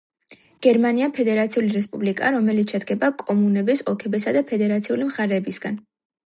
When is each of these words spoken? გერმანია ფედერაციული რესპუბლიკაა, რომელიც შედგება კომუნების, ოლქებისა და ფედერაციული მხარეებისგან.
გერმანია 0.67 1.09
ფედერაციული 1.17 1.69
რესპუბლიკაა, 1.75 2.31
რომელიც 2.37 2.73
შედგება 2.75 3.11
კომუნების, 3.23 3.85
ოლქებისა 3.95 4.35
და 4.39 4.43
ფედერაციული 4.55 5.11
მხარეებისგან. 5.13 5.79